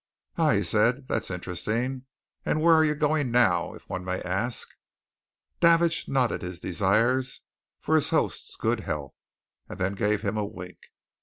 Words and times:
"Ah!" 0.35 0.53
he 0.53 0.63
said. 0.63 1.07
"That's 1.07 1.29
interesting! 1.29 2.05
And 2.43 2.59
where 2.59 2.73
are 2.73 2.83
you 2.83 2.95
going, 2.95 3.29
now 3.29 3.75
if 3.75 3.87
one 3.87 4.03
may 4.03 4.19
ask?" 4.23 4.67
Davidge 5.59 6.07
nodded 6.07 6.41
his 6.41 6.59
desires 6.59 7.41
for 7.79 7.93
his 7.93 8.09
host's 8.09 8.55
good 8.55 8.79
health, 8.79 9.13
and 9.69 9.77
then 9.77 9.93
gave 9.93 10.23
him 10.23 10.37
a 10.37 10.43
wink. 10.43 10.79